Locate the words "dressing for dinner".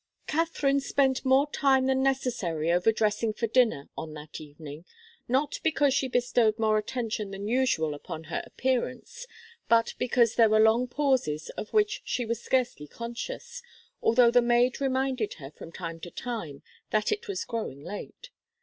2.91-3.87